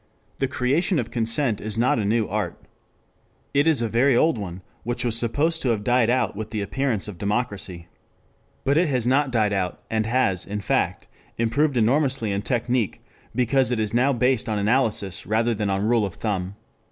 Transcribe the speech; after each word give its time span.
The 0.39 0.47
creation 0.47 0.97
of 0.97 1.11
consent 1.11 1.61
is 1.61 1.77
not 1.77 1.99
a 1.99 2.05
new 2.05 2.27
art. 2.27 2.57
It 3.53 3.67
is 3.67 3.83
a 3.83 3.87
very 3.87 4.17
old 4.17 4.35
one 4.35 4.63
which 4.81 5.05
was 5.05 5.15
supposed 5.15 5.61
to 5.61 5.69
have 5.69 5.83
died 5.83 6.09
out 6.09 6.35
with 6.35 6.49
the 6.49 6.61
appearance 6.61 7.07
of 7.07 7.19
democracy. 7.19 7.87
But 8.63 8.79
it 8.79 8.89
has 8.89 9.05
not 9.05 9.29
died 9.31 9.53
out. 9.53 9.79
It 9.91 10.07
has, 10.07 10.43
in 10.43 10.59
fact, 10.61 11.07
improved 11.37 11.77
enormously 11.77 12.31
in 12.31 12.41
technic, 12.41 13.03
because 13.35 13.69
it 13.69 13.79
is 13.79 13.93
now 13.93 14.11
based 14.11 14.49
on 14.49 14.57
analysis 14.57 15.27
rather 15.27 15.53
than 15.53 15.69
on 15.69 15.85
rule 15.85 16.07
of 16.07 16.15
thumb. 16.15 16.55